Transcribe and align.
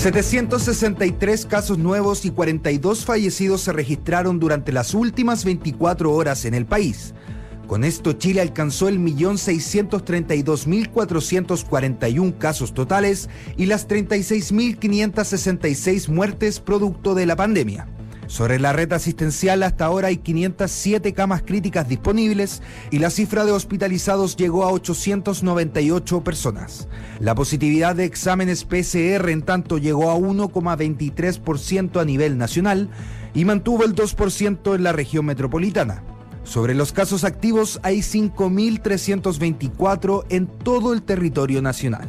763 0.00 1.44
casos 1.44 1.76
nuevos 1.76 2.24
y 2.24 2.30
42 2.30 3.04
fallecidos 3.04 3.60
se 3.60 3.74
registraron 3.74 4.40
durante 4.40 4.72
las 4.72 4.94
últimas 4.94 5.44
24 5.44 6.10
horas 6.10 6.46
en 6.46 6.54
el 6.54 6.64
país. 6.64 7.12
Con 7.66 7.84
esto, 7.84 8.14
Chile 8.14 8.40
alcanzó 8.40 8.88
el 8.88 8.98
millón 8.98 9.36
casos 12.32 12.72
totales 12.72 13.28
y 13.58 13.66
las 13.66 13.86
36.566 13.88 16.08
muertes 16.08 16.60
producto 16.60 17.14
de 17.14 17.26
la 17.26 17.36
pandemia. 17.36 17.86
Sobre 18.30 18.58
la 18.60 18.72
red 18.72 18.92
asistencial, 18.92 19.64
hasta 19.64 19.86
ahora 19.86 20.06
hay 20.06 20.18
507 20.18 21.14
camas 21.14 21.42
críticas 21.42 21.88
disponibles 21.88 22.62
y 22.92 23.00
la 23.00 23.10
cifra 23.10 23.44
de 23.44 23.50
hospitalizados 23.50 24.36
llegó 24.36 24.62
a 24.62 24.70
898 24.70 26.22
personas. 26.22 26.86
La 27.18 27.34
positividad 27.34 27.96
de 27.96 28.04
exámenes 28.04 28.64
PCR, 28.64 29.30
en 29.30 29.42
tanto, 29.42 29.78
llegó 29.78 30.12
a 30.12 30.16
1,23% 30.16 32.00
a 32.00 32.04
nivel 32.04 32.38
nacional 32.38 32.88
y 33.34 33.44
mantuvo 33.44 33.82
el 33.82 33.96
2% 33.96 34.76
en 34.76 34.84
la 34.84 34.92
región 34.92 35.26
metropolitana. 35.26 36.04
Sobre 36.44 36.74
los 36.74 36.92
casos 36.92 37.24
activos 37.24 37.80
hay 37.82 37.98
5.324 37.98 40.26
en 40.28 40.46
todo 40.46 40.92
el 40.92 41.02
territorio 41.02 41.62
nacional. 41.62 42.08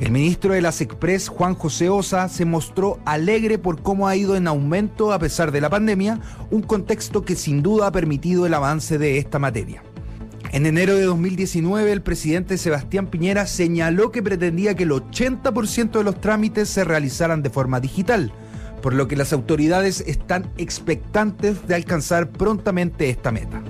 El 0.01 0.11
ministro 0.11 0.55
de 0.55 0.61
las 0.61 0.81
Express, 0.81 1.29
Juan 1.29 1.55
José 1.55 1.89
Osa, 1.89 2.29
se 2.29 2.45
mostró 2.45 2.99
alegre 3.05 3.59
por 3.59 3.81
cómo 3.81 4.09
ha 4.09 4.17
ido 4.17 4.35
en 4.35 4.49
aumento 4.49 5.13
a 5.13 5.19
pesar 5.21 5.53
de 5.53 5.61
la 5.61 5.71
pandemia, 5.71 6.21
un 6.51 6.63
contexto 6.63 7.25
que 7.25 7.37
sin 7.37 7.63
duda 7.63 7.87
ha 7.87 7.93
permitido 7.93 8.45
el 8.45 8.55
avance 8.55 8.99
de 8.99 9.19
esta 9.19 9.39
materia. 9.39 9.85
En 10.51 10.67
enero 10.67 10.97
de 10.97 11.05
2019, 11.05 11.91
el 11.93 12.03
presidente 12.03 12.59
Sebastián 12.59 13.07
Piñera 13.07 13.47
señaló 13.47 14.11
que 14.11 14.23
pretendía 14.23 14.75
que 14.75 14.83
el 14.83 14.91
80% 14.91 15.93
de 15.93 16.05
los 16.05 16.21
trámites 16.21 16.69
se 16.69 16.85
realizaran 16.85 17.43
de 17.43 17.51
forma 17.51 17.81
digital 17.81 18.33
por 18.85 18.93
lo 18.93 19.09
que 19.09 19.17
las 19.17 19.33
autoridades 19.33 20.05
están 20.07 20.53
expectantes 20.59 21.67
de 21.67 21.75
alcanzar 21.75 22.29
prontamente 22.29 23.09
esta 23.09 23.33
meta. 23.33 23.64